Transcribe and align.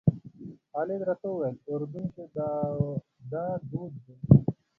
خالد 0.71 1.01
راته 1.09 1.27
وویل 1.29 1.57
اردن 1.69 2.03
کې 2.13 2.23
دا 3.31 3.45
دود 3.69 3.93
دی. 4.05 4.15